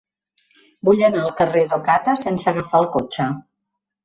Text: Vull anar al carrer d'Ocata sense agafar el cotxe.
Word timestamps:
Vull 0.87 1.03
anar 1.07 1.21
al 1.23 1.33
carrer 1.41 1.63
d'Ocata 1.75 2.17
sense 2.23 2.49
agafar 2.53 2.81
el 2.87 2.89
cotxe. 2.97 3.29